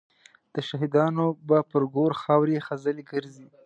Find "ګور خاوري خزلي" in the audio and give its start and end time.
1.95-3.03